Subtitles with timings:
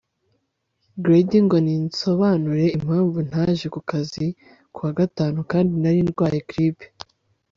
[1.03, 4.25] gladys ngo ninsobanure impamvu ntaje ku kazi
[4.73, 6.85] kuwa gatanu kandi nari narwaye grippe